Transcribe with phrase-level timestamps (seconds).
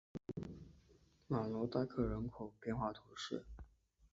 [1.27, 3.45] 朗罗代克人口变化图示